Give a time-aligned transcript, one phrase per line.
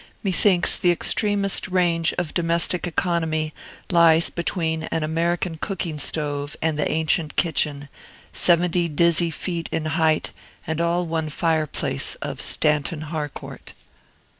[0.23, 3.53] Methinks the extremest range of domestic economy
[3.91, 7.87] lies between an American cooking stove and the ancient kitchen,
[8.33, 10.31] seventy dizzy feet in height
[10.65, 13.73] and all one fireplace, of Stanton Harcourt.